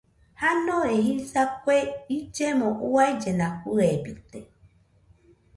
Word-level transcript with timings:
Janore 0.41 0.93
jisa 1.05 1.41
kue 1.63 1.77
illemo 2.15 2.67
uaillena 2.91 3.47
fɨebite 3.59 4.39